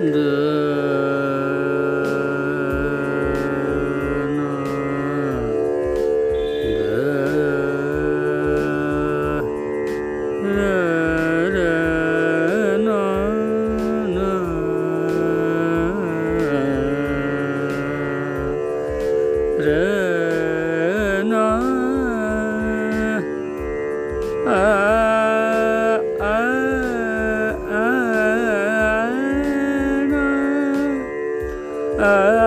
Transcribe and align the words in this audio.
Ah. 0.00 0.04
Uh. 24.46 24.87
Yeah. 31.98 32.38